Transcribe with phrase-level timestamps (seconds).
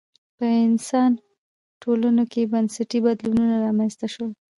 [0.37, 1.11] په انسان
[1.81, 4.31] ټولنو کې بنسټي بدلونونه رامنځته شول